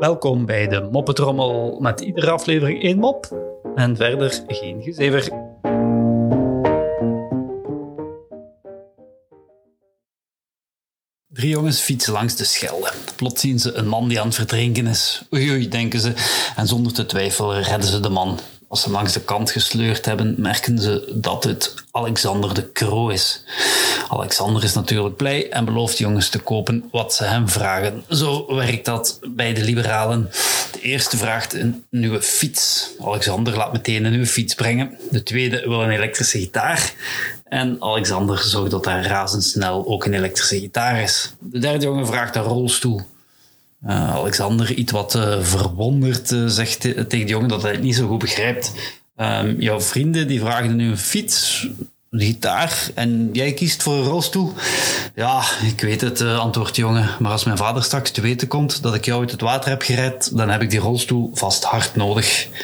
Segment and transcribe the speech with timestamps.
[0.00, 3.36] Welkom bij de Moppetrommel met iedere aflevering één mop
[3.74, 5.22] en verder geen gezever.
[11.28, 12.92] Drie jongens fietsen langs de Schelde.
[13.16, 15.22] Plots zien ze een man die aan het verdrinken is.
[15.34, 16.12] Oei, oei, denken ze.
[16.56, 18.38] En zonder te twijfelen redden ze de man.
[18.70, 23.44] Als ze langs de kant gesleurd hebben, merken ze dat het Alexander de Croo is.
[24.08, 28.04] Alexander is natuurlijk blij en belooft jongens te kopen wat ze hem vragen.
[28.08, 30.30] Zo werkt dat bij de liberalen.
[30.72, 32.90] De eerste vraagt een nieuwe fiets.
[33.00, 34.98] Alexander laat meteen een nieuwe fiets brengen.
[35.10, 36.94] De tweede wil een elektrische gitaar.
[37.44, 41.34] En Alexander zorgt dat daar razendsnel ook een elektrische gitaar is.
[41.38, 43.00] De derde jongen vraagt een rolstoel.
[43.86, 47.94] Uh, Alexander, iets wat uh, verwonderd, uh, zegt tegen de jongen dat hij het niet
[47.94, 48.72] zo goed begrijpt.
[49.16, 51.68] Um, jouw vrienden die vragen nu een fiets,
[52.10, 54.52] een gitaar en jij kiest voor een rolstoel.
[55.14, 57.08] Ja, ik weet het, antwoordt de jongen.
[57.18, 59.82] Maar als mijn vader straks te weten komt dat ik jou uit het water heb
[59.82, 62.48] gered, dan heb ik die rolstoel vast hard nodig.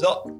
[0.00, 0.39] Zo,